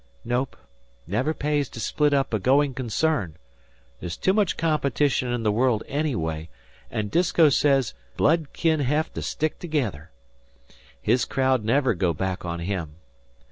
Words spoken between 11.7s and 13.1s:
go back on him.